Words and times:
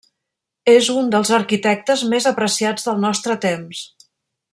És 0.71 0.87
un 1.01 1.11
dels 1.15 1.31
arquitectes 1.37 2.03
més 2.15 2.29
apreciats 2.31 2.89
del 2.89 2.99
nostre 3.05 3.37
temps. 3.45 3.83